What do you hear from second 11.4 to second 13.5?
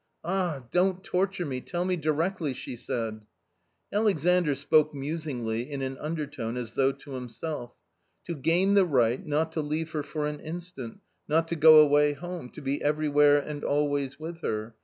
to go away home— to be everywhere